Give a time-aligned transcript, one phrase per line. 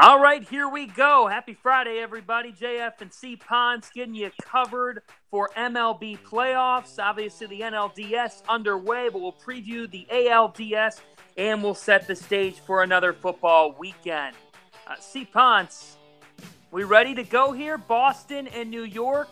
[0.00, 1.26] All right, here we go.
[1.26, 2.52] Happy Friday, everybody.
[2.52, 7.00] JF and C Ponce getting you covered for MLB playoffs.
[7.00, 11.00] Obviously, the NLDS underway, but we'll preview the ALDS
[11.36, 14.36] and we'll set the stage for another football weekend.
[14.86, 15.96] Uh, C Ponce,
[16.70, 17.76] we ready to go here?
[17.76, 19.30] Boston and New York.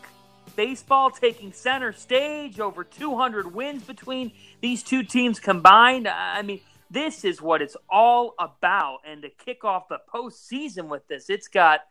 [0.57, 2.59] Baseball taking center stage.
[2.59, 6.09] Over 200 wins between these two teams combined.
[6.09, 6.59] I mean,
[6.89, 8.99] this is what it's all about.
[9.05, 11.81] And to kick off the postseason with this, it's got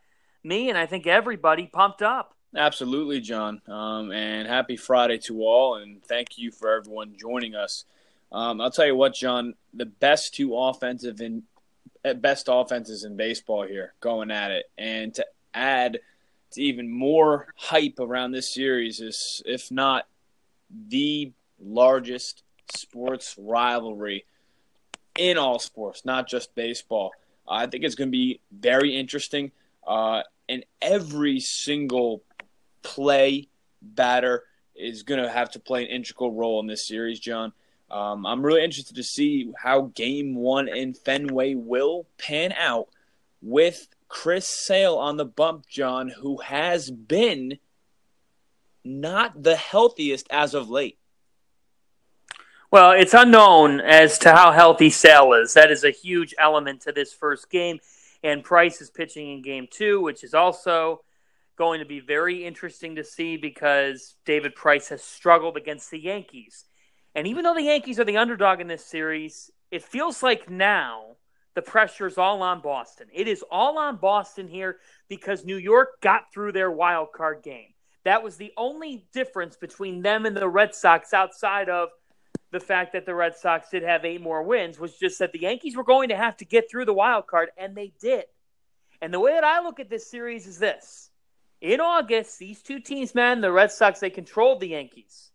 [0.42, 2.34] me and I think everybody pumped up.
[2.54, 3.60] Absolutely, John.
[3.66, 5.76] Um, and happy Friday to all.
[5.76, 7.84] And thank you for everyone joining us.
[8.32, 11.42] Um, I'll tell you what, John, the best two offensive and
[12.04, 14.66] eh, best offenses in baseball here going at it.
[14.78, 16.00] And to add
[16.52, 20.06] to even more hype around this series is, if not
[20.70, 22.42] the largest
[22.74, 24.24] sports rivalry
[25.18, 27.12] in all sports, not just baseball.
[27.48, 29.52] I think it's going to be very interesting.
[29.86, 32.22] Uh, and every single
[32.82, 33.48] play
[33.82, 37.52] batter is going to have to play an integral role in this series, John.
[37.90, 42.88] Um, I'm really interested to see how game one in Fenway will pan out
[43.40, 47.58] with Chris Sale on the bump, John, who has been
[48.84, 50.98] not the healthiest as of late.
[52.76, 55.54] Well, it's unknown as to how healthy Sale is.
[55.54, 57.78] That is a huge element to this first game.
[58.22, 61.00] And Price is pitching in game two, which is also
[61.56, 66.66] going to be very interesting to see because David Price has struggled against the Yankees.
[67.14, 71.16] And even though the Yankees are the underdog in this series, it feels like now
[71.54, 73.06] the pressure is all on Boston.
[73.10, 74.76] It is all on Boston here
[75.08, 77.72] because New York got through their wild card game.
[78.04, 81.88] That was the only difference between them and the Red Sox outside of–
[82.52, 85.40] the fact that the Red Sox did have eight more wins was just that the
[85.40, 88.24] Yankees were going to have to get through the wild card, and they did.
[89.02, 91.10] And the way that I look at this series is this.
[91.60, 95.30] In August, these two teams, man, the Red Sox, they controlled the Yankees.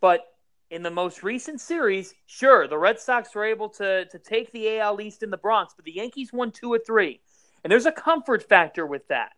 [0.00, 0.24] But
[0.70, 4.78] in the most recent series, sure, the Red Sox were able to, to take the
[4.78, 7.20] AL East in the Bronx, but the Yankees won two or three.
[7.62, 9.32] And there's a comfort factor with that.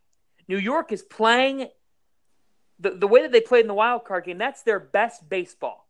[0.48, 1.68] New York is playing
[2.78, 5.85] the, the way that they played in the wild card game, that's their best baseball.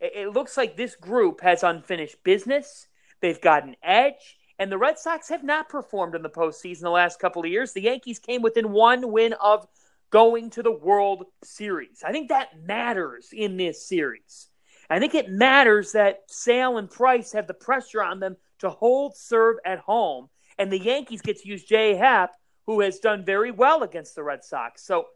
[0.00, 2.88] It looks like this group has unfinished business.
[3.20, 6.90] They've got an edge, and the Red Sox have not performed in the postseason the
[6.90, 7.72] last couple of years.
[7.72, 9.66] The Yankees came within one win of
[10.10, 12.02] going to the World Series.
[12.04, 14.48] I think that matters in this series.
[14.90, 19.16] I think it matters that Sale and Price have the pressure on them to hold
[19.16, 20.28] serve at home,
[20.58, 22.32] and the Yankees get to use Jay Happ,
[22.66, 24.84] who has done very well against the Red Sox.
[24.84, 25.06] So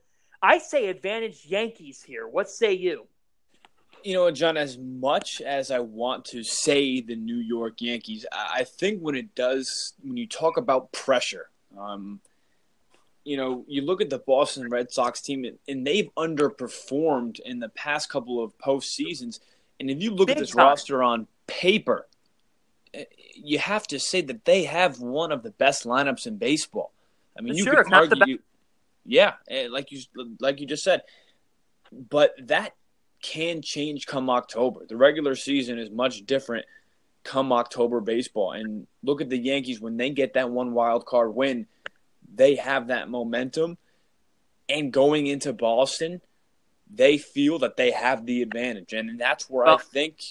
[0.43, 2.27] I say advantage Yankees here.
[2.27, 3.06] What say you?
[4.05, 8.65] You know, John, as much as I want to say the New York Yankees, I
[8.65, 12.21] think when it does, when you talk about pressure, um,
[13.25, 17.69] you know, you look at the Boston Red Sox team, and they've underperformed in the
[17.69, 19.41] past couple of postseasons.
[19.79, 20.67] And if you look Big at this time.
[20.67, 22.07] roster on paper,
[22.95, 23.05] eh,
[23.35, 26.93] you have to say that they have one of the best lineups in baseball.
[27.37, 28.39] I mean, you sure, could argue,
[29.05, 30.01] yeah, eh, like you
[30.41, 31.03] like you just said,
[31.93, 32.75] but that
[33.23, 34.87] can change come October.
[34.87, 36.67] The regular season is much different
[37.25, 38.53] come October baseball.
[38.53, 41.67] And look at the Yankees when they get that one wild card win,
[42.34, 43.77] they have that momentum.
[44.69, 46.21] And going into Boston,
[46.91, 48.93] they feel that they have the advantage.
[48.93, 50.23] And that's where I think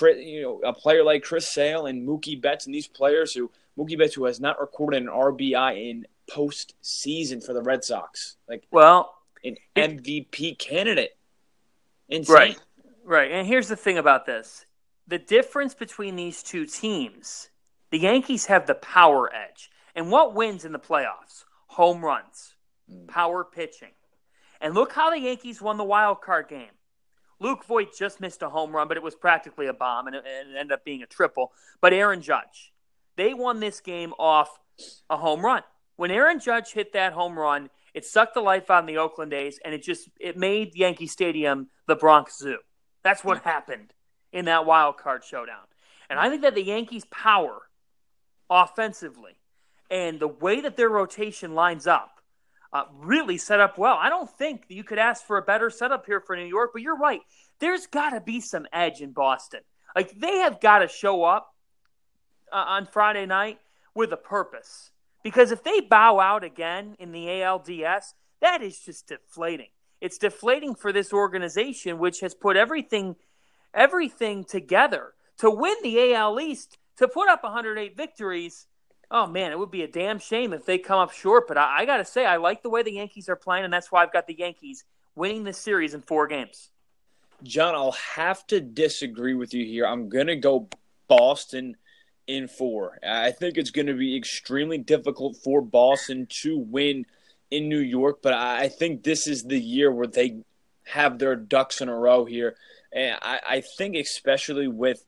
[0.00, 3.98] you know, a player like Chris Sale and Mookie Betts and these players who Mookie
[3.98, 8.36] Betts who has not recorded an RBI in postseason for the Red Sox.
[8.48, 11.16] Like well, an MVP candidate.
[12.08, 12.34] Insane.
[12.34, 12.58] Right.
[13.04, 13.30] Right.
[13.30, 14.66] And here's the thing about this
[15.06, 17.50] the difference between these two teams,
[17.90, 19.70] the Yankees have the power edge.
[19.94, 21.44] And what wins in the playoffs?
[21.68, 22.56] Home runs,
[22.90, 23.06] mm.
[23.06, 23.92] power pitching.
[24.60, 26.70] And look how the Yankees won the wild card game.
[27.38, 30.24] Luke Voit just missed a home run, but it was practically a bomb, and it,
[30.24, 31.52] it ended up being a triple.
[31.80, 32.72] But Aaron Judge,
[33.16, 34.58] they won this game off
[35.10, 35.62] a home run.
[35.96, 39.32] When Aaron Judge hit that home run, it sucked the life out of the Oakland
[39.32, 42.58] A's, and it just it made Yankee Stadium the Bronx Zoo.
[43.02, 43.92] That's what happened
[44.32, 45.64] in that wild card showdown.
[46.08, 47.62] And I think that the Yankees' power
[48.50, 49.32] offensively
[49.90, 52.20] and the way that their rotation lines up
[52.72, 53.96] uh, really set up well.
[54.00, 56.82] I don't think you could ask for a better setup here for New York, but
[56.82, 57.20] you're right.
[57.60, 59.60] There's got to be some edge in Boston.
[59.94, 61.54] Like they have got to show up
[62.52, 63.60] uh, on Friday night
[63.94, 64.90] with a purpose.
[65.22, 69.68] Because if they bow out again in the ALDS, that is just deflating.
[70.04, 73.16] It's deflating for this organization, which has put everything,
[73.72, 78.66] everything together to win the AL East, to put up 108 victories.
[79.10, 81.48] Oh man, it would be a damn shame if they come up short.
[81.48, 83.72] But I, I got to say, I like the way the Yankees are playing, and
[83.72, 84.84] that's why I've got the Yankees
[85.14, 86.68] winning this series in four games.
[87.42, 89.86] John, I'll have to disagree with you here.
[89.86, 90.68] I'm gonna go
[91.08, 91.78] Boston
[92.26, 92.98] in four.
[93.02, 97.06] I think it's going to be extremely difficult for Boston to win
[97.50, 100.38] in New York, but I think this is the year where they
[100.86, 102.56] have their ducks in a row here.
[102.92, 105.04] And I, I think, especially with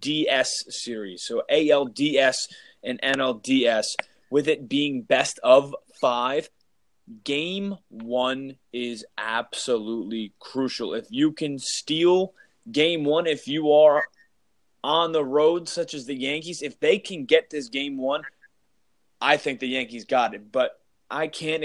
[0.00, 2.48] DS series, so ALDS
[2.82, 3.86] and NLDS,
[4.30, 6.48] with it being best of five,
[7.24, 10.94] game one is absolutely crucial.
[10.94, 12.32] If you can steal
[12.70, 14.04] game one, if you are
[14.82, 18.22] on the road, such as the Yankees, if they can get this game one,
[19.20, 20.50] I think the Yankees got it.
[20.50, 20.80] But
[21.10, 21.64] I can't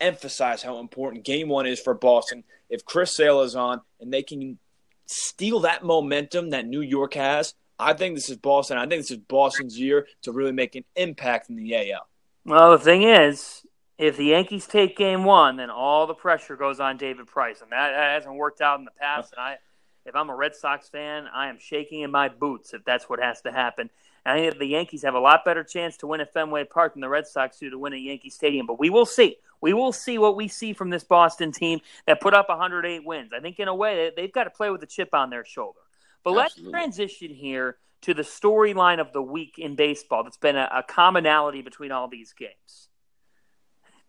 [0.00, 2.44] emphasize how important game one is for Boston.
[2.68, 4.58] If Chris Sale is on and they can
[5.06, 8.78] steal that momentum that New York has, I think this is Boston.
[8.78, 12.08] I think this is Boston's year to really make an impact in the AL.
[12.44, 13.66] Well, the thing is,
[13.98, 17.60] if the Yankees take game one, then all the pressure goes on David Price.
[17.60, 19.32] And that, hasn't worked out in the past.
[19.32, 19.56] And I,
[20.04, 23.20] if I'm a Red Sox fan, I am shaking in my boots if that's what
[23.20, 23.90] has to happen.
[24.26, 27.00] I think the Yankees have a lot better chance to win at Fenway Park than
[27.00, 28.66] the Red Sox do to win at Yankee Stadium.
[28.66, 29.36] But we will see.
[29.60, 33.32] We will see what we see from this Boston team that put up 108 wins.
[33.32, 35.78] I think in a way they've got to play with a chip on their shoulder.
[36.24, 36.72] But Absolutely.
[36.72, 40.82] let's transition here to the storyline of the week in baseball that's been a, a
[40.82, 42.88] commonality between all these games.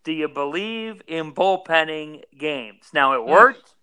[0.03, 2.89] Do you believe in bullpenning games?
[2.93, 3.73] Now it worked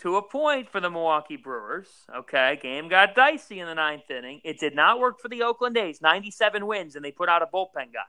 [0.00, 1.88] to a point for the Milwaukee Brewers.
[2.14, 4.40] Okay, game got dicey in the ninth inning.
[4.44, 6.00] It did not work for the Oakland A's.
[6.00, 8.00] 97 wins, and they put out a bullpen guy.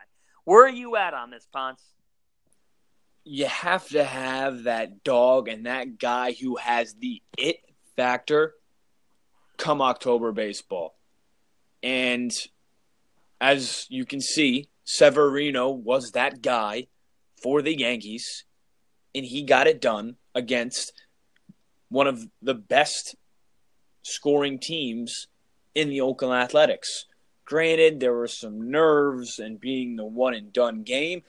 [0.45, 1.83] Where are you at on this, Ponce?
[3.23, 7.57] You have to have that dog and that guy who has the it
[7.95, 8.55] factor
[9.57, 10.95] come October baseball.
[11.83, 12.31] And
[13.39, 16.87] as you can see, Severino was that guy
[17.43, 18.45] for the Yankees,
[19.13, 20.93] and he got it done against
[21.91, 23.15] one of the best
[24.01, 25.27] scoring teams
[25.75, 27.05] in the Oakland Athletics.
[27.43, 31.21] Granted, there were some nerves and being the one and done game,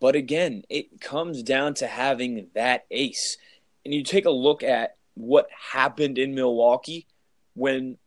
[0.00, 3.36] but again, it comes down to having that ace.
[3.84, 7.06] And you take a look at what happened in Milwaukee
[7.54, 7.98] when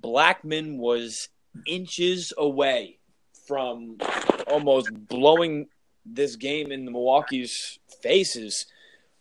[0.00, 1.28] Blackmon was
[1.66, 2.98] inches away
[3.48, 3.98] from
[4.46, 5.66] almost blowing
[6.06, 8.66] this game in the Milwaukee's faces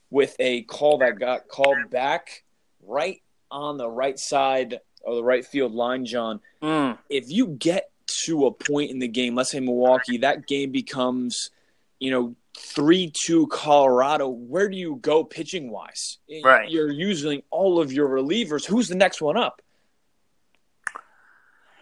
[0.09, 2.43] with a call that got called back
[2.85, 3.21] right
[3.51, 6.41] on the right side of the right field line, John.
[6.61, 6.97] Mm.
[7.09, 7.91] If you get
[8.25, 11.51] to a point in the game, let's say Milwaukee, that game becomes,
[11.99, 14.27] you know, 3 2 Colorado.
[14.27, 16.17] Where do you go pitching wise?
[16.43, 16.69] Right.
[16.69, 18.65] You're using all of your relievers.
[18.65, 19.61] Who's the next one up?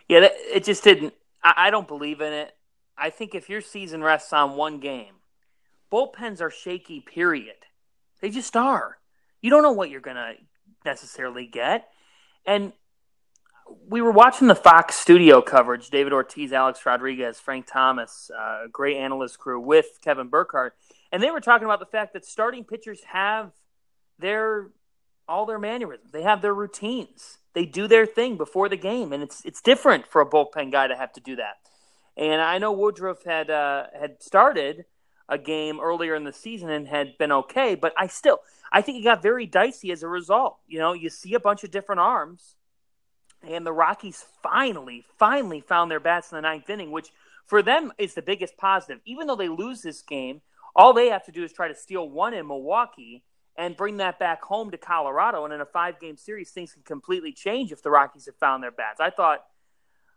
[0.07, 1.13] Yeah, it just didn't.
[1.43, 2.53] I don't believe in it.
[2.97, 5.15] I think if your season rests on one game,
[5.91, 7.55] bullpens are shaky, period.
[8.21, 8.97] They just are.
[9.41, 10.33] You don't know what you're going to
[10.85, 11.89] necessarily get.
[12.45, 12.73] And
[13.87, 18.97] we were watching the Fox studio coverage David Ortiz, Alex Rodriguez, Frank Thomas, uh, great
[18.97, 20.75] analyst crew with Kevin Burkhardt.
[21.11, 23.51] And they were talking about the fact that starting pitchers have
[24.19, 24.69] their
[25.29, 26.11] all their mannerisms.
[26.11, 27.39] They have their routines.
[27.53, 30.87] They do their thing before the game, and it's it's different for a bullpen guy
[30.87, 31.57] to have to do that.
[32.15, 34.85] And I know Woodruff had uh, had started
[35.29, 38.39] a game earlier in the season and had been okay, but I still
[38.71, 40.57] I think it got very dicey as a result.
[40.67, 42.55] You know, you see a bunch of different arms,
[43.41, 47.09] and the Rockies finally, finally found their bats in the ninth inning, which
[47.45, 48.99] for them is the biggest positive.
[49.05, 50.41] Even though they lose this game,
[50.75, 53.23] all they have to do is try to steal one in Milwaukee
[53.55, 55.43] and bring that back home to Colorado.
[55.43, 58.61] And in a five game series, things can completely change if the Rockies have found
[58.63, 58.99] their bats.
[58.99, 59.45] I thought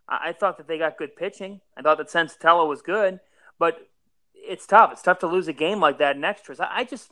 [0.07, 1.61] I thought that they got good pitching.
[1.77, 3.19] I thought that Senzatela was good,
[3.57, 3.87] but
[4.47, 4.91] it's tough.
[4.91, 6.59] It's tough to lose a game like that in extras.
[6.59, 7.11] I, I just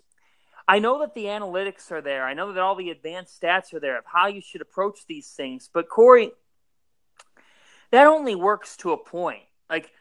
[0.68, 2.26] I know that the analytics are there.
[2.26, 5.30] I know that all the advanced stats are there of how you should approach these
[5.30, 5.70] things.
[5.74, 6.32] But Corey,
[7.92, 9.44] that only works to a point.
[9.70, 9.92] Like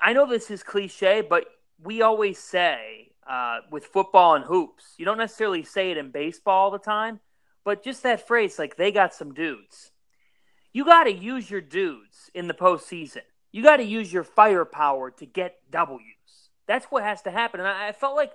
[0.00, 1.46] I know this is cliche, but
[1.82, 6.64] we always say uh, with football and hoops, you don't necessarily say it in baseball
[6.64, 7.20] all the time,
[7.64, 9.90] but just that phrase, like they got some dudes.
[10.72, 13.22] You got to use your dudes in the postseason.
[13.54, 16.00] You got to use your firepower to get W's.
[16.66, 17.60] That's what has to happen.
[17.60, 18.32] And I, I felt like,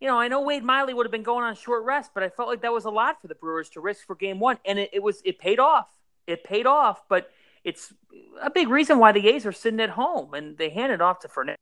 [0.00, 2.28] you know, I know Wade Miley would have been going on short rest, but I
[2.28, 4.78] felt like that was a lot for the Brewers to risk for Game One, and
[4.78, 5.88] it, it was it paid off.
[6.28, 7.32] It paid off, but
[7.64, 7.92] it's
[8.40, 11.28] a big reason why the A's are sitting at home and they handed off to
[11.28, 11.58] Fernandez,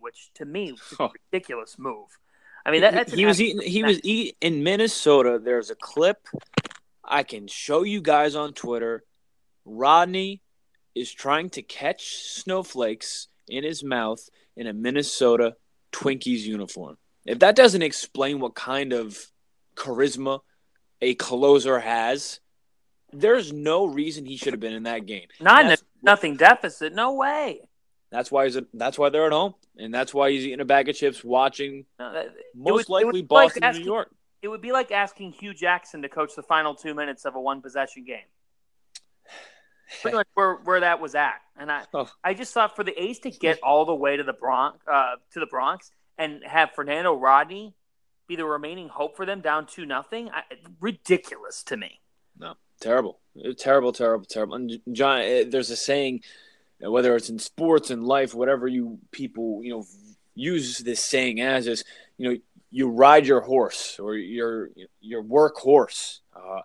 [0.00, 2.18] which to me was a ridiculous move.
[2.64, 3.60] I mean, that, that's he was eating.
[3.60, 5.38] He was eating in Minnesota.
[5.38, 6.26] There's a clip
[7.04, 9.04] I can show you guys on Twitter.
[9.66, 10.40] Rodney
[10.98, 15.56] is trying to catch snowflakes in his mouth in a Minnesota
[15.92, 16.96] Twinkies uniform.
[17.24, 19.18] If that doesn't explain what kind of
[19.76, 20.40] charisma
[21.00, 22.40] a closer has,
[23.12, 25.28] there's no reason he should have been in that game.
[25.40, 26.94] Not nothing deficit.
[26.94, 27.60] No way.
[28.10, 30.64] That's why he's a, that's why they're at home, and that's why he's eating a
[30.64, 34.14] bag of chips, watching No, that- most would- likely be like Boston, asking- New York.
[34.40, 37.40] It would be like asking Hue Jackson to coach the final two minutes of a
[37.40, 38.24] one possession game.
[40.02, 41.40] Pretty much where, where that was at.
[41.56, 42.08] And I Oh.
[42.22, 45.16] I just thought for the A's to get all the way to the Bronx uh,
[45.32, 47.74] to the Bronx and have Fernando Rodney
[48.28, 50.30] be the remaining hope for them down two nothing,
[50.80, 52.00] ridiculous to me.
[52.38, 53.18] No, terrible,
[53.56, 54.54] terrible, terrible, terrible.
[54.54, 56.20] And John, eh, there's a saying,
[56.84, 59.86] uh, whether it's in sports and life, whatever you people you know
[60.34, 61.84] use this saying as is,
[62.16, 62.38] you know,
[62.70, 66.60] you ride your horse or your your work horse, uh,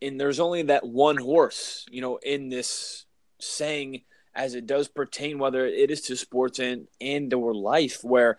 [0.00, 3.06] and there's only that one horse, you know, in this
[3.40, 4.02] saying
[4.34, 8.38] as it does pertain whether it is to sports and and or life where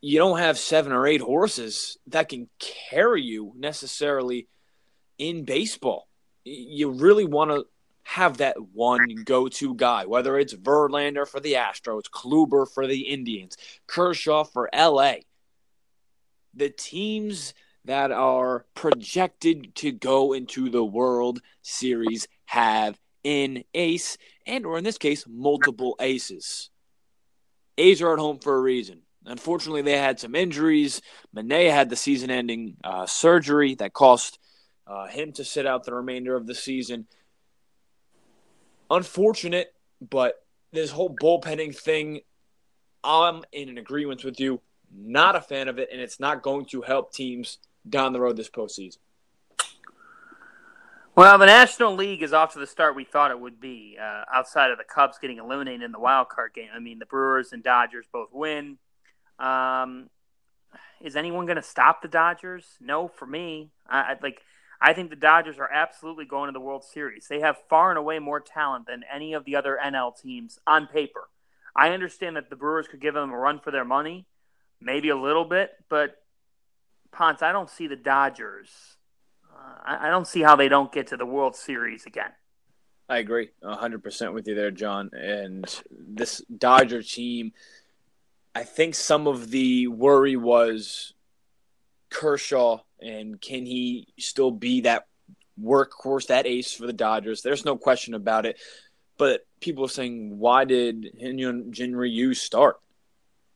[0.00, 4.46] you don't have seven or eight horses that can carry you necessarily
[5.18, 6.08] in baseball.
[6.44, 7.66] You really want to
[8.04, 13.56] have that one go-to guy, whether it's Verlander for the Astros, Kluber for the Indians,
[13.86, 15.16] Kershaw for LA.
[16.54, 17.52] The teams
[17.88, 24.84] that are projected to go into the World Series have an ace, and or in
[24.84, 26.68] this case, multiple aces.
[27.78, 29.00] A's are at home for a reason.
[29.24, 31.00] Unfortunately, they had some injuries.
[31.34, 34.38] Manaea had the season-ending uh, surgery that cost
[34.86, 37.06] uh, him to sit out the remainder of the season.
[38.90, 39.72] Unfortunate,
[40.06, 42.20] but this whole bullpenning thing,
[43.02, 44.60] I'm in an agreement with you.
[44.94, 47.56] Not a fan of it, and it's not going to help teams
[47.88, 48.98] down the road this postseason.
[51.18, 53.98] Well, the National League is off to the start we thought it would be.
[54.00, 57.06] Uh, outside of the Cubs getting eliminated in the wild card game, I mean the
[57.06, 58.78] Brewers and Dodgers both win.
[59.40, 60.10] Um,
[61.00, 62.64] is anyone going to stop the Dodgers?
[62.80, 63.70] No, for me.
[63.88, 64.42] I, I like.
[64.80, 67.26] I think the Dodgers are absolutely going to the World Series.
[67.26, 70.86] They have far and away more talent than any of the other NL teams on
[70.86, 71.28] paper.
[71.74, 74.26] I understand that the Brewers could give them a run for their money,
[74.80, 76.22] maybe a little bit, but
[77.12, 78.68] Ponce, I don't see the Dodgers.
[79.52, 82.30] Uh, I, I don't see how they don't get to the World Series again.
[83.08, 85.10] I agree 100% with you there, John.
[85.12, 87.52] And this Dodger team,
[88.54, 91.14] I think some of the worry was
[92.10, 95.06] Kershaw and can he still be that
[95.62, 97.42] workhorse, that ace for the Dodgers?
[97.42, 98.58] There's no question about it.
[99.16, 102.78] But people are saying, why did Hyun Jin Ryu start?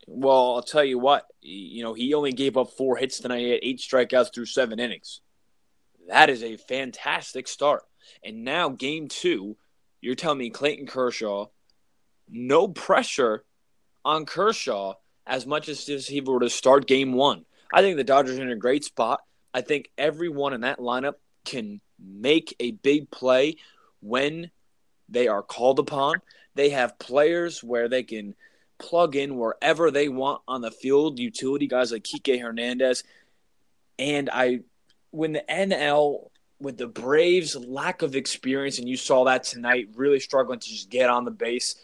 [0.06, 3.38] Well, I'll tell you what, you know, he only gave up four hits tonight.
[3.38, 5.21] He had eight strikeouts through seven innings.
[6.09, 7.85] That is a fantastic start.
[8.25, 9.56] And now, game two,
[10.00, 11.47] you're telling me Clayton Kershaw,
[12.28, 13.44] no pressure
[14.04, 14.94] on Kershaw
[15.26, 17.44] as much as if he were to start game one.
[17.73, 19.23] I think the Dodgers are in a great spot.
[19.54, 23.56] I think everyone in that lineup can make a big play
[24.00, 24.50] when
[25.09, 26.16] they are called upon.
[26.54, 28.35] They have players where they can
[28.82, 33.04] plug in wherever they want on the field, utility guys like Kike Hernandez.
[33.98, 34.60] And I,
[35.10, 36.28] when the NL,
[36.60, 40.90] with the Braves' lack of experience, and you saw that tonight, really struggling to just
[40.90, 41.76] get on the base.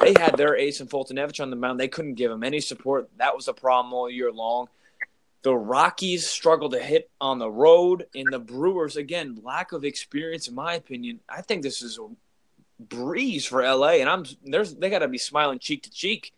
[0.00, 1.80] They had their ace and Fulton Foltynewicz on the mound.
[1.80, 3.08] They couldn't give him any support.
[3.16, 4.68] That was a problem all year long.
[5.42, 10.48] The Rockies struggled to hit on the road, and the Brewers, again, lack of experience,
[10.48, 11.20] in my opinion.
[11.28, 12.06] I think this is a
[12.78, 16.32] breeze for LA, and I'm there's they got to be smiling cheek to cheek.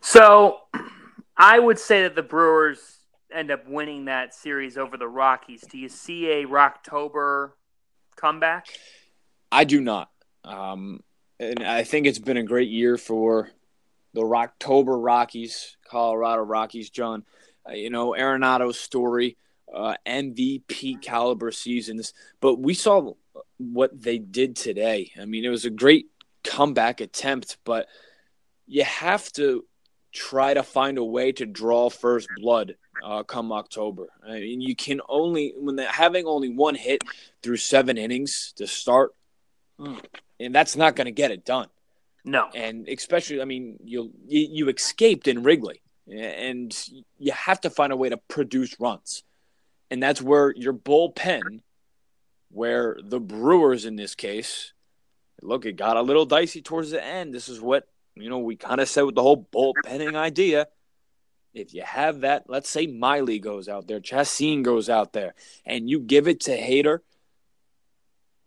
[0.00, 0.58] So,
[1.36, 2.98] I would say that the Brewers
[3.32, 5.62] end up winning that series over the Rockies.
[5.62, 7.52] Do you see a Rocktober
[8.16, 8.66] comeback?
[9.50, 10.10] I do not,
[10.44, 11.02] um,
[11.38, 13.50] and I think it's been a great year for
[14.12, 16.90] the Rocktober Rockies, Colorado Rockies.
[16.90, 17.24] John,
[17.68, 19.36] uh, you know Arenado's story,
[19.72, 23.14] uh, MVP caliber seasons, but we saw
[23.58, 25.12] what they did today.
[25.20, 26.06] I mean, it was a great
[26.42, 27.86] comeback attempt, but
[28.66, 29.64] you have to
[30.12, 34.08] try to find a way to draw first blood uh, come October.
[34.26, 37.02] I mean, you can only when they're having only one hit
[37.42, 39.14] through seven innings to start,
[40.40, 41.68] and that's not going to get it done.
[42.24, 42.48] No.
[42.54, 46.74] And especially, I mean, you you, you escaped in Wrigley, and
[47.18, 49.24] you have to find a way to produce runs,
[49.94, 51.60] and that's where your bullpen,
[52.50, 54.72] where the Brewers in this case,
[55.40, 57.32] look, it got a little dicey towards the end.
[57.32, 57.86] This is what
[58.16, 60.66] you know we kind of said with the whole bullpenning idea.
[61.52, 65.34] If you have that, let's say Miley goes out there, Chacín goes out there,
[65.64, 66.98] and you give it to Hader,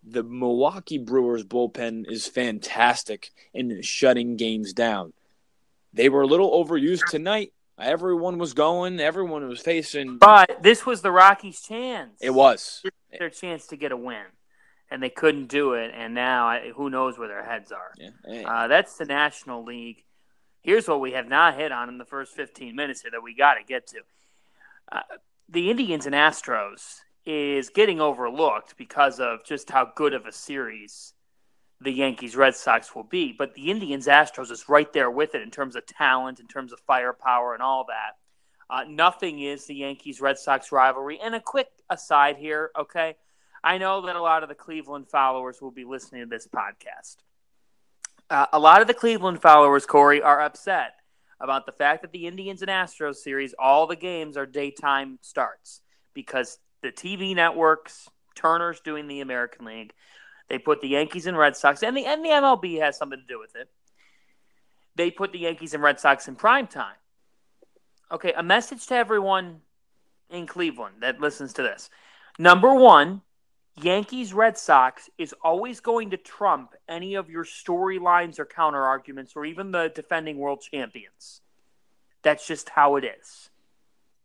[0.03, 5.13] the Milwaukee Brewers bullpen is fantastic in shutting games down.
[5.93, 7.53] They were a little overused tonight.
[7.79, 8.99] Everyone was going.
[8.99, 10.17] Everyone was facing.
[10.17, 12.17] But this was the Rockies' chance.
[12.21, 12.83] It was
[13.17, 14.25] their chance to get a win,
[14.89, 15.91] and they couldn't do it.
[15.95, 17.93] And now, who knows where their heads are?
[17.97, 18.49] Yeah.
[18.49, 20.03] Uh, that's the National League.
[20.61, 23.35] Here's what we have not hit on in the first 15 minutes here that we
[23.35, 23.99] got to get to.
[24.91, 25.01] Uh,
[25.47, 31.13] the Indians and Astros is getting overlooked because of just how good of a series
[31.81, 33.33] the Yankees Red Sox will be.
[33.37, 36.73] But the Indians Astros is right there with it in terms of talent, in terms
[36.73, 38.17] of firepower, and all that.
[38.69, 41.19] Uh, nothing is the Yankees Red Sox rivalry.
[41.21, 43.15] And a quick aside here, okay?
[43.63, 47.17] I know that a lot of the Cleveland followers will be listening to this podcast.
[48.29, 50.93] Uh, a lot of the Cleveland followers, Corey, are upset
[51.39, 55.81] about the fact that the Indians and Astros series, all the games are daytime starts
[56.13, 59.93] because the TV networks, Turner's doing the American League,
[60.49, 63.25] they put the Yankees and Red Sox, and the and the MLB has something to
[63.25, 63.69] do with it.
[64.95, 66.95] They put the Yankees and Red Sox in prime time.
[68.11, 69.61] Okay, a message to everyone
[70.29, 71.89] in Cleveland that listens to this.
[72.39, 73.21] Number one,
[73.81, 79.33] Yankees Red Sox is always going to trump any of your storylines or counter arguments
[79.35, 81.41] or even the defending world champions.
[82.23, 83.49] That's just how it is.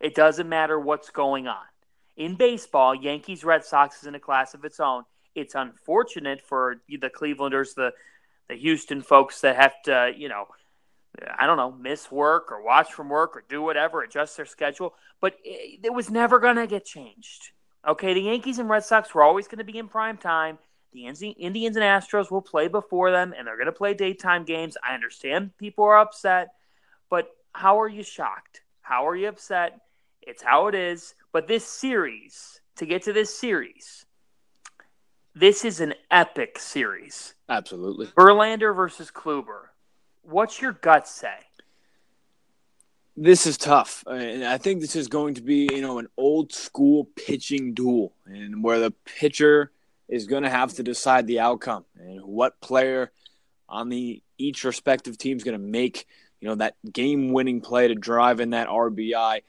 [0.00, 1.64] It doesn't matter what's going on.
[2.16, 5.04] In baseball, Yankees Red Sox is in a class of its own.
[5.34, 7.92] It's unfortunate for the Clevelanders, the
[8.48, 10.46] the Houston folks that have to, you know,
[11.38, 14.94] I don't know, miss work or watch from work or do whatever, adjust their schedule.
[15.20, 17.52] But it, it was never going to get changed.
[17.86, 20.58] Okay, the Yankees and Red Sox were always going to be in prime time.
[20.92, 24.76] The Indians and Astros will play before them, and they're going to play daytime games.
[24.86, 26.48] I understand people are upset,
[27.08, 28.60] but how are you shocked?
[28.82, 29.80] How are you upset?
[30.20, 31.14] It's how it is.
[31.32, 34.04] But this series, to get to this series,
[35.34, 37.34] this is an epic series.
[37.48, 38.06] Absolutely.
[38.06, 39.68] Verlander versus Kluber.
[40.22, 41.34] What's your gut say?
[43.14, 46.50] This is tough, and I think this is going to be, you know, an old
[46.50, 49.70] school pitching duel, and where the pitcher
[50.08, 53.12] is going to have to decide the outcome and what player
[53.68, 56.06] on the each respective team is going to make,
[56.40, 59.42] you know, that game-winning play to drive in that RBI.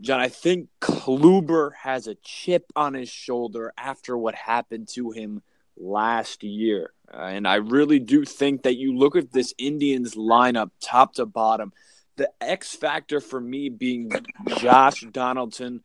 [0.00, 5.42] John, I think Kluber has a chip on his shoulder after what happened to him
[5.76, 6.92] last year.
[7.12, 11.26] Uh, and I really do think that you look at this Indians lineup top to
[11.26, 11.72] bottom,
[12.16, 14.10] the X factor for me being
[14.58, 15.82] Josh Donaldson,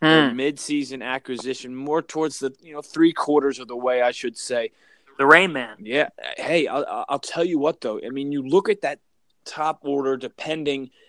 [0.00, 0.34] mm.
[0.34, 4.70] midseason acquisition, more towards the you know three quarters of the way, I should say.
[5.18, 5.76] The Rain Man.
[5.80, 6.08] Yeah.
[6.36, 8.00] Hey, I'll, I'll tell you what though.
[8.04, 9.00] I mean, you look at that
[9.44, 10.90] top order, depending–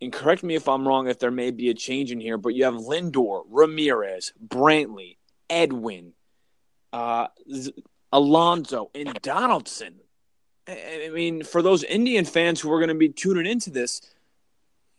[0.00, 2.54] and correct me if I'm wrong if there may be a change in here, but
[2.54, 5.16] you have Lindor, Ramirez, Brantley,
[5.50, 6.12] Edwin,
[6.92, 7.28] uh,
[8.12, 9.96] Alonso, and Donaldson.
[10.68, 14.02] I mean, for those Indian fans who are going to be tuning into this,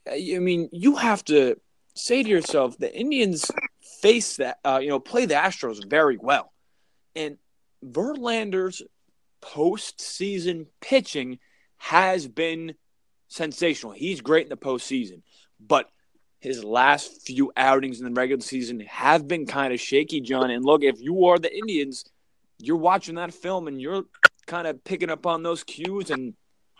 [0.09, 1.59] I mean, you have to
[1.95, 3.49] say to yourself, the Indians
[4.01, 6.51] face that, uh, you know, play the Astros very well.
[7.15, 7.37] And
[7.85, 8.81] Verlander's
[9.41, 11.39] postseason pitching
[11.77, 12.75] has been
[13.29, 13.93] sensational.
[13.93, 15.21] He's great in the postseason,
[15.59, 15.89] but
[16.39, 20.51] his last few outings in the regular season have been kind of shaky, John.
[20.51, 22.05] And look, if you are the Indians,
[22.57, 24.03] you're watching that film and you're
[24.47, 26.09] kind of picking up on those cues.
[26.09, 26.33] And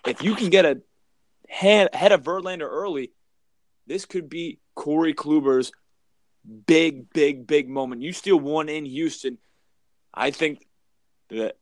[0.06, 0.82] if you can get a
[1.48, 3.12] head, head of Verlander early,
[3.86, 5.72] this could be Corey Kluber's
[6.66, 8.02] big, big, big moment.
[8.02, 9.38] You steal one in Houston.
[10.14, 10.66] I think
[11.30, 11.54] the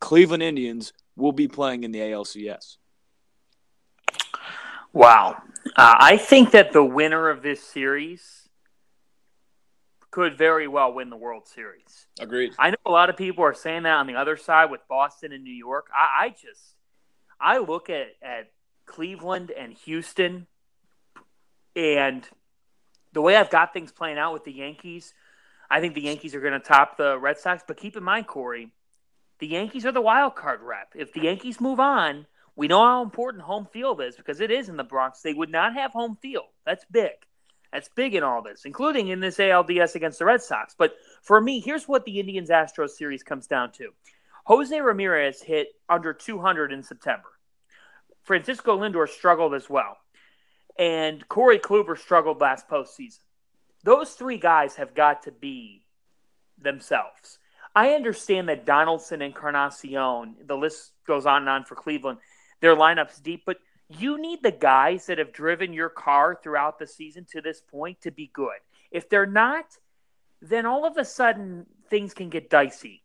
[0.00, 2.76] Cleveland Indians will be playing in the ALCS.
[4.92, 5.42] Wow.
[5.76, 8.48] Uh, I think that the winner of this series
[10.10, 12.06] could very well win the World Series.
[12.18, 12.52] Agreed.
[12.58, 15.32] I know a lot of people are saying that on the other side with Boston
[15.32, 15.88] and New York.
[15.94, 16.74] I, I just,
[17.40, 18.50] I look at, at
[18.86, 20.46] Cleveland and Houston,
[21.76, 22.26] and
[23.12, 25.12] the way I've got things playing out with the Yankees,
[25.70, 27.62] I think the Yankees are going to top the Red Sox.
[27.66, 28.72] But keep in mind, Corey,
[29.38, 30.94] the Yankees are the wild card rep.
[30.94, 32.26] If the Yankees move on,
[32.58, 35.20] we know how important home field is because it is in the Bronx.
[35.20, 36.46] They would not have home field.
[36.66, 37.12] That's big.
[37.72, 40.74] That's big in all this, including in this ALDS against the Red Sox.
[40.76, 43.90] But for me, here's what the Indians Astros series comes down to
[44.44, 47.28] Jose Ramirez hit under 200 in September.
[48.24, 49.96] Francisco Lindor struggled as well.
[50.76, 53.20] And Corey Kluber struggled last postseason.
[53.84, 55.84] Those three guys have got to be
[56.60, 57.38] themselves.
[57.72, 62.18] I understand that Donaldson and Encarnacion, the list goes on and on for Cleveland,
[62.60, 66.86] their lineups deep, but you need the guys that have driven your car throughout the
[66.86, 68.58] season to this point to be good.
[68.90, 69.66] If they're not,
[70.42, 73.02] then all of a sudden things can get dicey.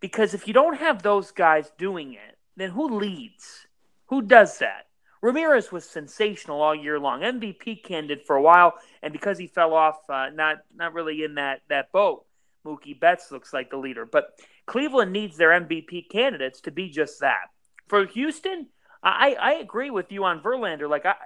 [0.00, 3.66] Because if you don't have those guys doing it, then who leads?
[4.06, 4.86] Who does that?
[5.22, 9.74] Ramirez was sensational all year long, MVP candidate for a while, and because he fell
[9.74, 12.24] off, uh, not not really in that that boat.
[12.64, 17.20] Mookie Betts looks like the leader, but Cleveland needs their MVP candidates to be just
[17.20, 17.48] that.
[17.90, 18.68] For Houston,
[19.02, 20.88] I, I agree with you on Verlander.
[20.88, 21.16] Like I,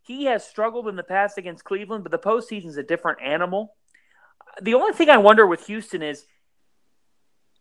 [0.00, 3.74] he has struggled in the past against Cleveland, but the postseason is a different animal.
[4.62, 6.24] The only thing I wonder with Houston is,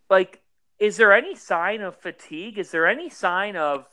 [0.10, 0.42] like,
[0.80, 2.58] is there any sign of fatigue?
[2.58, 3.88] Is there any sign of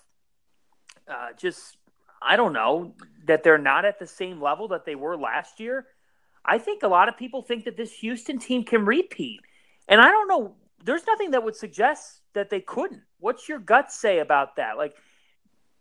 [1.09, 1.77] uh, just
[2.23, 2.95] I don't know
[3.27, 5.87] that they're not at the same level that they were last year?
[6.45, 9.41] I think a lot of people think that this Houston team can repeat,
[9.89, 10.55] and I don't know.
[10.85, 13.03] There's nothing that would suggest that they couldn't.
[13.19, 14.77] What's your gut say about that?
[14.77, 14.95] Like,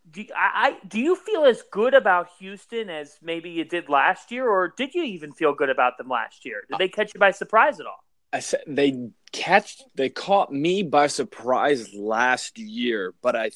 [0.10, 4.48] do I, do you feel as good about Houston as maybe you did last year,
[4.50, 6.64] or did you even feel good about them last year?
[6.70, 8.04] Did they catch you by surprise at all?
[8.34, 13.52] I said they catch they caught me by surprise last year, but I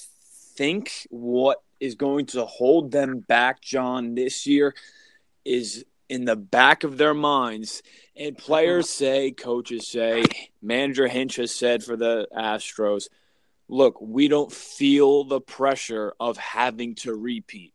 [0.56, 4.76] think what is going to hold them back, John, this year
[5.44, 7.82] is in the back of their minds.
[8.16, 8.46] And uh-huh.
[8.46, 10.24] players say, coaches say,
[10.62, 13.08] manager Hinch has said for the Astros,
[13.68, 17.74] look, we don't feel the pressure of having to repeat.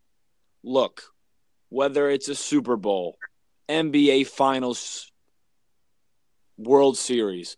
[0.63, 1.03] Look,
[1.69, 3.17] whether it's a Super Bowl,
[3.69, 5.11] NBA Finals,
[6.59, 7.57] World Series,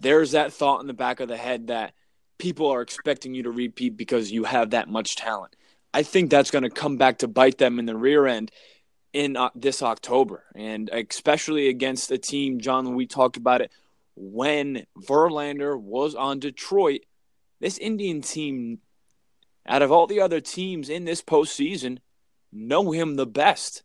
[0.00, 1.94] there's that thought in the back of the head that
[2.38, 5.54] people are expecting you to repeat because you have that much talent.
[5.92, 8.50] I think that's going to come back to bite them in the rear end
[9.12, 12.94] in uh, this October, and especially against a team, John.
[12.94, 13.72] We talked about it
[14.14, 17.00] when Verlander was on Detroit
[17.60, 18.78] this Indian team,
[19.66, 21.98] out of all the other teams in this postseason,
[22.50, 23.82] know him the best.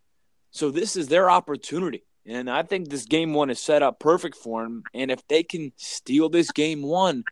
[0.52, 2.04] So this is their opportunity.
[2.26, 4.84] And I think this game one is set up perfect for them.
[4.94, 7.26] And if they can steal this game one,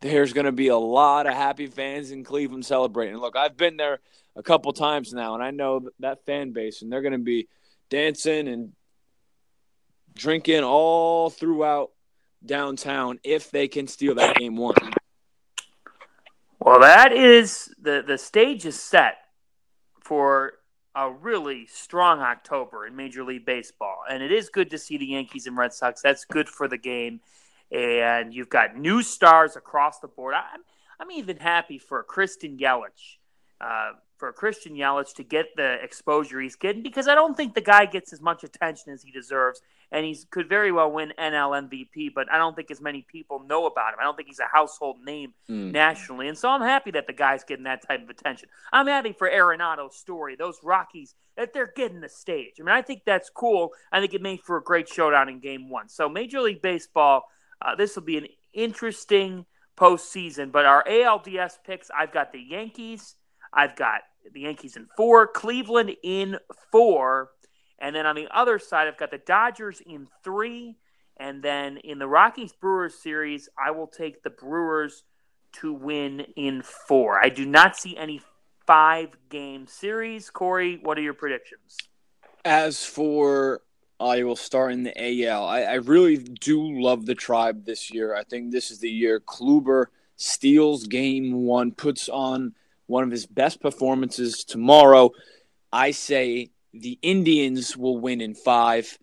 [0.00, 3.16] there's going to be a lot of happy fans in Cleveland celebrating.
[3.16, 4.00] Look, I've been there
[4.36, 7.48] a couple times now, and I know that fan base, and they're going to be
[7.90, 8.72] dancing and
[10.14, 11.90] drinking all throughout
[12.44, 14.74] downtown if they can steal that game one.
[16.58, 19.18] Well, that is the the stage is set
[20.00, 20.54] for
[20.94, 25.06] a really strong October in Major League Baseball, and it is good to see the
[25.06, 26.02] Yankees and Red Sox.
[26.02, 27.20] That's good for the game,
[27.70, 30.34] and you've got new stars across the board.
[30.34, 30.60] I'm
[31.00, 33.16] I'm even happy for Christian Yelich.
[33.60, 33.92] Uh,
[34.22, 37.86] for Christian Yelich to get the exposure he's getting because I don't think the guy
[37.86, 42.14] gets as much attention as he deserves, and he could very well win NL MVP,
[42.14, 43.98] but I don't think as many people know about him.
[44.00, 45.72] I don't think he's a household name mm.
[45.72, 48.48] nationally, and so I'm happy that the guy's getting that type of attention.
[48.72, 52.60] I'm happy for Arenado's story, those Rockies that they're getting the stage.
[52.60, 53.70] I mean, I think that's cool.
[53.90, 55.88] I think it made for a great showdown in Game One.
[55.88, 57.24] So Major League Baseball,
[57.60, 60.52] uh, this will be an interesting postseason.
[60.52, 63.16] But our ALDS picks, I've got the Yankees.
[63.52, 66.38] I've got the Yankees in four, Cleveland in
[66.70, 67.30] four.
[67.78, 70.76] And then on the other side, I've got the Dodgers in three.
[71.18, 75.04] And then in the Rockies Brewers series, I will take the Brewers
[75.54, 77.22] to win in four.
[77.22, 78.22] I do not see any
[78.66, 80.30] five game series.
[80.30, 81.76] Corey, what are your predictions?
[82.44, 83.60] As for
[84.00, 85.44] I will start in the AL.
[85.44, 88.14] I, I really do love the tribe this year.
[88.14, 89.86] I think this is the year Kluber
[90.16, 92.54] steals game one, puts on
[92.86, 95.10] one of his best performances tomorrow.
[95.72, 98.98] I say the Indians will win in five.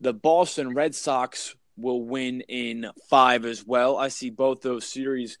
[0.00, 3.96] The Boston Red Sox will win in five as well.
[3.96, 5.38] I see both those series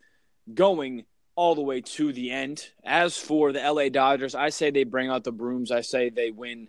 [0.52, 1.04] going
[1.36, 2.68] all the way to the end.
[2.84, 5.70] As for the LA Dodgers, I say they bring out the brooms.
[5.70, 6.68] I say they win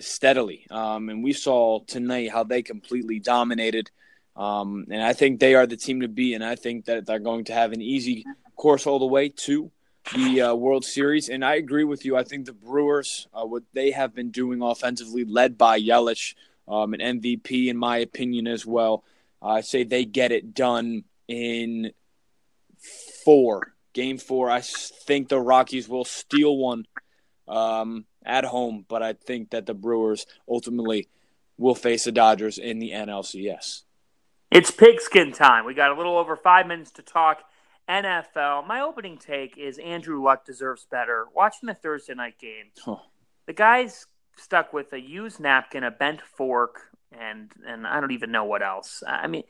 [0.00, 0.66] steadily.
[0.70, 3.90] Um, and we saw tonight how they completely dominated.
[4.36, 6.34] Um, and I think they are the team to beat.
[6.34, 8.24] And I think that they're going to have an easy
[8.60, 9.70] course all the way to
[10.14, 11.30] the uh, World Series.
[11.30, 12.16] And I agree with you.
[12.16, 16.34] I think the Brewers, uh, what they have been doing offensively, led by Yelich,
[16.68, 19.02] um, an MVP in my opinion as well.
[19.42, 21.92] I say they get it done in
[23.24, 23.74] four.
[23.94, 24.50] Game four.
[24.50, 26.84] I think the Rockies will steal one
[27.48, 31.08] um, at home, but I think that the Brewers ultimately
[31.56, 33.82] will face the Dodgers in the NLCS.
[34.50, 35.64] It's pigskin time.
[35.64, 37.42] We got a little over five minutes to talk
[37.90, 38.66] NFL.
[38.68, 41.26] My opening take is Andrew Luck deserves better.
[41.34, 42.66] Watching the Thursday night game,
[43.46, 46.76] the guy's stuck with a used napkin, a bent fork,
[47.12, 49.02] and and I don't even know what else.
[49.06, 49.42] I mean,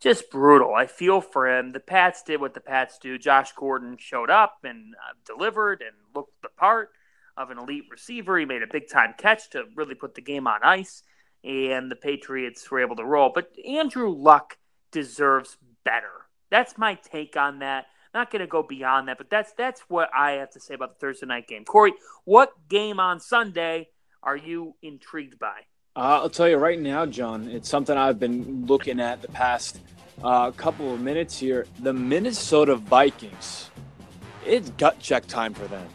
[0.00, 0.74] just brutal.
[0.74, 1.72] I feel for him.
[1.72, 3.18] The Pats did what the Pats do.
[3.18, 6.90] Josh Gordon showed up and uh, delivered and looked the part
[7.36, 8.38] of an elite receiver.
[8.38, 11.02] He made a big time catch to really put the game on ice,
[11.42, 13.32] and the Patriots were able to roll.
[13.34, 14.58] But Andrew Luck
[14.92, 16.21] deserves better.
[16.52, 17.86] That's my take on that.
[18.12, 20.90] Not going to go beyond that, but that's that's what I have to say about
[20.94, 21.64] the Thursday night game.
[21.64, 23.88] Corey, what game on Sunday
[24.22, 25.60] are you intrigued by?
[25.96, 27.48] Uh, I'll tell you right now, John.
[27.48, 29.80] It's something I've been looking at the past
[30.22, 31.66] uh, couple of minutes here.
[31.80, 33.70] The Minnesota Vikings.
[34.44, 35.88] It's gut check time for them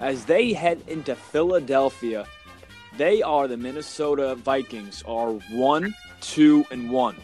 [0.00, 2.26] as they head into Philadelphia.
[2.96, 7.14] They are the Minnesota Vikings are one, two, and one.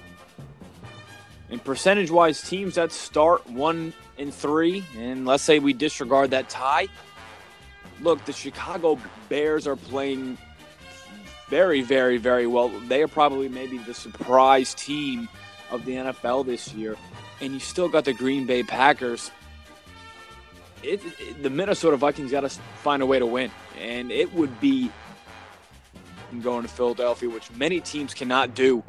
[1.50, 6.48] And percentage wise, teams that start one and three, and let's say we disregard that
[6.48, 6.88] tie.
[8.00, 10.36] Look, the Chicago Bears are playing
[11.48, 12.68] very, very, very well.
[12.68, 15.28] They are probably maybe the surprise team
[15.70, 16.96] of the NFL this year.
[17.40, 19.30] And you still got the Green Bay Packers.
[20.82, 23.50] It, it, the Minnesota Vikings got to find a way to win.
[23.80, 24.90] And it would be
[26.42, 28.82] going to Philadelphia, which many teams cannot do,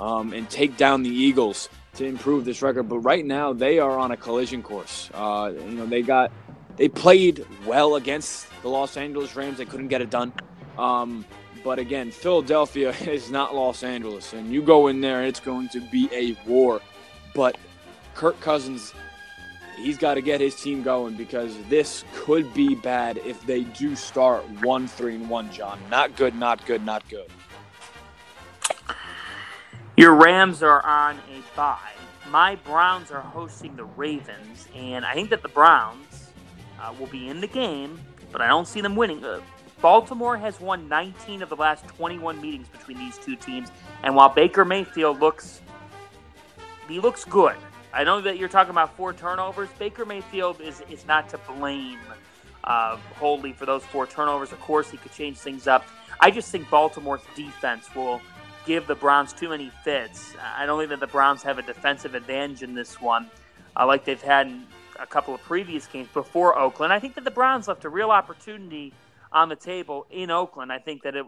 [0.00, 2.84] um, and take down the Eagles to improve this record.
[2.84, 5.10] But right now, they are on a collision course.
[5.12, 6.32] Uh, you know, they got
[6.76, 9.58] they played well against the Los Angeles Rams.
[9.58, 10.32] They couldn't get it done.
[10.78, 11.24] Um,
[11.64, 15.80] but again, Philadelphia is not Los Angeles, and you go in there, it's going to
[15.90, 16.80] be a war.
[17.34, 17.58] But
[18.14, 18.94] Kirk Cousins,
[19.76, 23.96] he's got to get his team going because this could be bad if they do
[23.96, 25.50] start one three and one.
[25.52, 27.26] John, not good, not good, not good.
[29.98, 31.76] Your Rams are on a bye.
[32.30, 36.30] My Browns are hosting the Ravens, and I think that the Browns
[36.80, 37.98] uh, will be in the game,
[38.30, 39.24] but I don't see them winning.
[39.24, 39.40] Uh,
[39.80, 43.72] Baltimore has won 19 of the last 21 meetings between these two teams,
[44.04, 45.62] and while Baker Mayfield looks
[46.88, 47.56] he looks good.
[47.92, 49.68] I know that you're talking about four turnovers.
[49.80, 51.98] Baker Mayfield is is not to blame
[52.62, 54.52] uh, wholly for those four turnovers.
[54.52, 55.84] Of course, he could change things up.
[56.20, 58.20] I just think Baltimore's defense will
[58.68, 60.34] give the Browns too many fits.
[60.54, 63.30] I don't think that the Browns have a defensive advantage in this one,
[63.74, 64.66] uh, like they've had in
[65.00, 66.92] a couple of previous games before Oakland.
[66.92, 68.92] I think that the Browns left a real opportunity
[69.32, 70.70] on the table in Oakland.
[70.70, 71.24] I think that it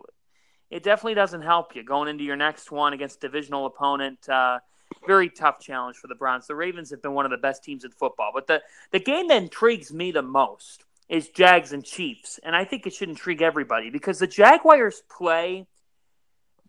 [0.71, 4.29] it definitely doesn't help you going into your next one against divisional opponent.
[4.29, 4.59] Uh,
[5.07, 6.47] very tough challenge for the Browns.
[6.47, 9.29] The Ravens have been one of the best teams in football, but the the game
[9.29, 13.41] that intrigues me the most is Jags and Chiefs, and I think it should intrigue
[13.41, 15.67] everybody because the Jaguars play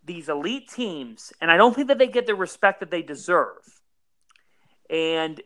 [0.04, 3.82] these elite teams, and I don't think that they get the respect that they deserve.
[4.90, 5.42] And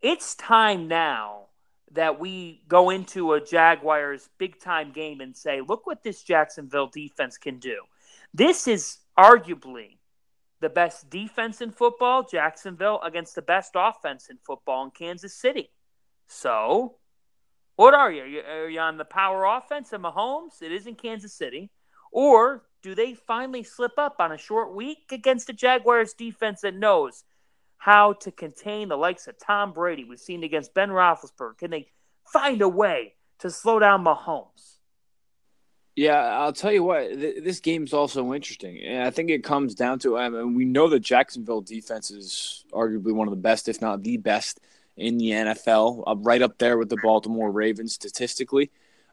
[0.00, 1.46] it's time now
[1.92, 6.86] that we go into a Jaguars big time game and say, look what this Jacksonville
[6.86, 7.82] defense can do.
[8.32, 9.98] This is arguably
[10.60, 15.70] the best defense in football, Jacksonville, against the best offense in football in Kansas City.
[16.28, 16.96] So,
[17.76, 18.40] what are you?
[18.40, 20.62] Are you on the power offense of Mahomes?
[20.62, 21.70] It is in Kansas City.
[22.12, 26.74] Or do they finally slip up on a short week against the Jaguars defense that
[26.74, 27.24] knows
[27.78, 30.04] how to contain the likes of Tom Brady?
[30.04, 31.58] We've seen against Ben Roethlisberger.
[31.58, 31.88] Can they
[32.26, 34.76] find a way to slow down Mahomes?
[35.96, 37.08] Yeah, I'll tell you what.
[37.08, 40.16] Th- this game's also interesting, and I think it comes down to.
[40.16, 44.02] I mean, we know the Jacksonville defense is arguably one of the best, if not
[44.02, 44.60] the best,
[44.96, 48.70] in the NFL, uh, right up there with the Baltimore Ravens statistically.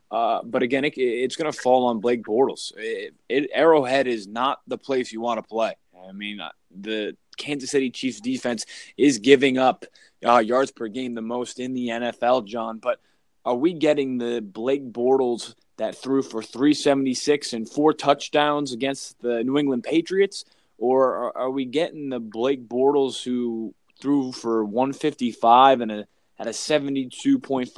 [0.10, 2.72] Uh, but again, it, it's going to fall on Blake Bortles.
[2.78, 5.76] It, it, Arrowhead is not the place you want to play.
[6.08, 8.66] I mean, uh, the Kansas City Chiefs defense
[8.98, 9.86] is giving up
[10.26, 12.78] uh, yards per game the most in the NFL, John.
[12.80, 13.00] But
[13.46, 19.44] are we getting the Blake Bortles that threw for 376 and four touchdowns against the
[19.44, 20.46] New England Patriots?
[20.80, 26.52] Or are, we getting the Blake Bortles who threw for 155 and a, had a
[26.52, 27.72] 72.5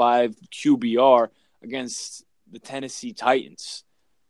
[0.51, 1.29] QBR
[1.63, 3.83] against the Tennessee Titans.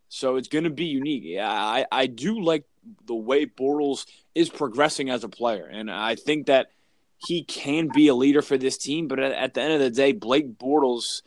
[0.08, 1.38] So it's going to be unique.
[1.38, 2.64] I, I do like
[3.06, 5.66] the way Bortles is progressing as a player.
[5.66, 6.70] And I think that
[7.18, 9.06] he can be a leader for this team.
[9.06, 11.22] But at, at the end of the day, Blake Bortles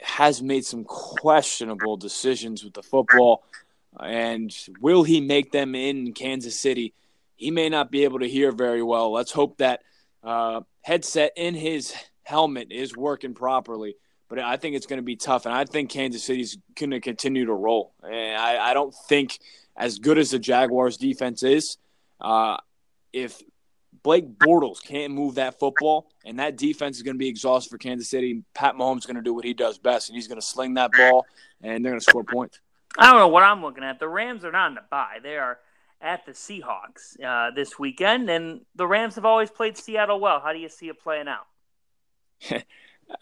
[0.00, 3.44] has made some questionable decisions with the football.
[4.00, 6.94] And will he make them in Kansas City?
[7.36, 9.12] He may not be able to hear very well.
[9.12, 9.82] Let's hope that
[10.22, 13.96] uh, headset in his helmet is working properly
[14.28, 17.00] but I think it's going to be tough, and I think Kansas City's going to
[17.00, 17.94] continue to roll.
[18.02, 19.38] And I, I don't think,
[19.76, 21.78] as good as the Jaguars' defense is,
[22.20, 22.58] uh,
[23.12, 23.40] if
[24.02, 27.78] Blake Bortles can't move that football, and that defense is going to be exhausted for
[27.78, 30.40] Kansas City, Pat Mahomes is going to do what he does best, and he's going
[30.40, 31.26] to sling that ball,
[31.62, 32.60] and they're going to score points.
[32.98, 33.98] I don't know what I'm looking at.
[33.98, 35.58] The Rams are not in the bye; they are
[36.00, 40.40] at the Seahawks uh, this weekend, and the Rams have always played Seattle well.
[40.40, 41.46] How do you see it playing out?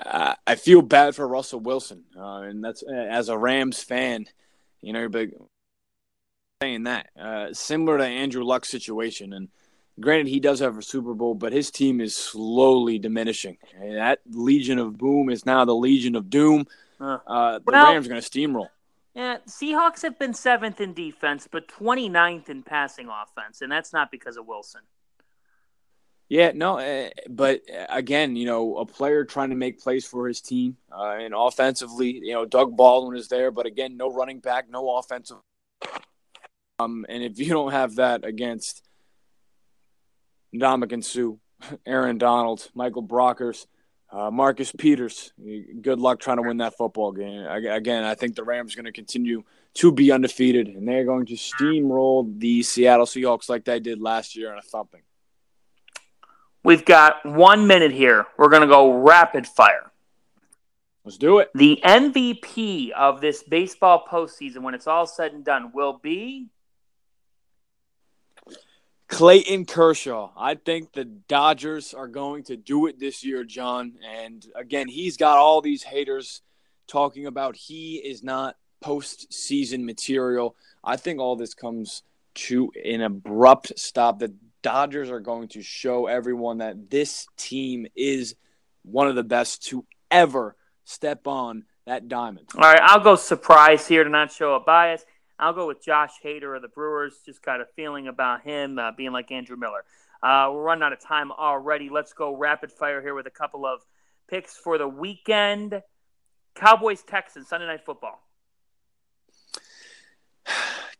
[0.05, 4.27] uh, I feel bad for Russell Wilson, uh, and that's uh, as a Rams fan,
[4.81, 5.29] you know, But
[6.63, 9.49] saying that uh, similar to Andrew Luck's situation, and
[9.99, 13.57] Granted, he does have a Super Bowl, but his team is slowly diminishing.
[13.81, 16.67] And that Legion of Boom is now the Legion of Doom.
[17.01, 17.19] Uh,
[17.59, 18.69] the well, Rams are going to steamroll.
[19.15, 24.11] Yeah, Seahawks have been seventh in defense, but 29th in passing offense, and that's not
[24.11, 24.83] because of Wilson.
[26.29, 30.27] Yeah, no, uh, but uh, again, you know, a player trying to make plays for
[30.27, 34.41] his team, uh, and offensively, you know, Doug Baldwin is there, but again, no running
[34.41, 35.37] back, no offensive.
[36.81, 38.83] Um, and if you don't have that against
[40.55, 41.37] Ndamukong Suh,
[41.87, 43.67] Aaron Donald, Michael Brockers,
[44.11, 45.33] uh, Marcus Peters.
[45.81, 47.45] Good luck trying to win that football game.
[47.45, 49.43] Again, I think the Rams are going to continue
[49.75, 54.37] to be undefeated, and they're going to steamroll the Seattle Seahawks like they did last
[54.37, 55.03] year in a thumping.
[56.67, 58.27] We've got one minute here.
[58.37, 59.93] We're going to go rapid fire.
[61.05, 61.49] Let's do it.
[61.55, 66.49] The MVP of this baseball postseason, when it's all said and done, will be
[69.07, 70.33] Clayton Kershaw.
[70.37, 73.93] I think the Dodgers are going to do it this year, John.
[74.05, 76.43] And again, he's got all these haters
[76.89, 80.57] talking about he is not postseason material.
[80.83, 82.03] I think all this comes
[82.35, 84.19] to an abrupt stop.
[84.19, 84.35] The
[84.67, 88.35] Dodgers are going to show everyone that this team is
[88.83, 92.49] one of the best to ever step on that diamond.
[92.57, 95.05] All right, I'll go surprise here to not show a bias.
[95.39, 97.15] I'll go with Josh Hader of the Brewers.
[97.25, 99.85] Just got a feeling about him uh, being like Andrew Miller.
[100.21, 101.89] Uh, we're running out of time already.
[101.89, 103.83] Let's go rapid fire here with a couple of
[104.29, 105.81] picks for the weekend.
[106.57, 108.21] Cowboys Texans Sunday Night Football.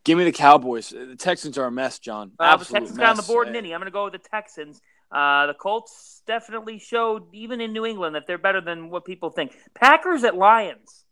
[0.07, 0.91] Give me the Cowboys.
[0.91, 2.31] The Texans are a mess, John.
[2.39, 2.97] Uh, the Texans mess.
[2.97, 3.75] got on the board, Ninny.
[3.75, 4.81] I'm going to go with the Texans.
[5.11, 9.31] Uh, the Colts definitely showed, even in New England, that they're better than what people
[9.31, 9.57] think.
[9.75, 11.05] Packers at Lions.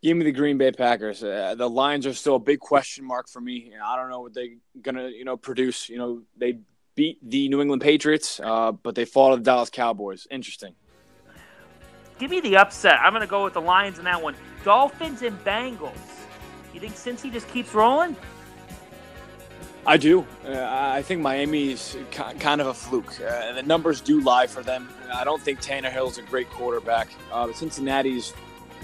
[0.00, 1.24] Give me the Green Bay Packers.
[1.24, 3.72] Uh, the Lions are still a big question mark for me.
[3.84, 5.88] I don't know what they're gonna, you know, produce.
[5.88, 6.60] You know, they
[6.94, 10.28] beat the New England Patriots, uh, but they fall to the Dallas Cowboys.
[10.30, 10.76] Interesting.
[12.20, 13.00] Give me the upset.
[13.00, 14.36] I'm gonna go with the Lions in that one.
[14.62, 16.21] Dolphins and Bengals.
[16.72, 18.16] You think Cincy just keeps rolling?
[19.84, 20.24] I do.
[20.46, 23.20] Uh, I think Miami's kind of a fluke.
[23.20, 24.88] Uh, the numbers do lie for them.
[25.12, 27.08] I don't think Tannehill is a great quarterback.
[27.32, 28.32] Uh, Cincinnati's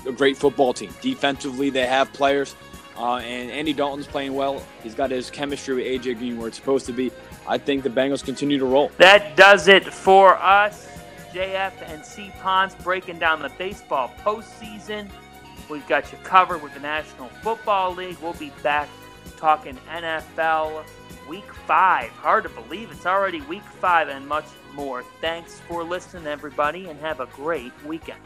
[0.07, 0.92] a great football team.
[1.01, 2.57] Defensively, they have players,
[2.96, 4.61] uh, and Andy Dalton's playing well.
[4.83, 7.12] He's got his chemistry with AJ Green where it's supposed to be.
[7.46, 8.90] I think the Bengals continue to roll.
[8.98, 10.88] That does it for us.
[11.33, 15.09] JF and C Ponce breaking down the baseball postseason.
[15.68, 18.16] We've got you covered with the National Football League.
[18.22, 18.88] We'll be back
[19.37, 20.85] talking NFL
[21.28, 22.11] week five.
[22.11, 25.04] Hard to believe it's already week five and much more.
[25.20, 28.20] Thanks for listening, everybody, and have a great weekend.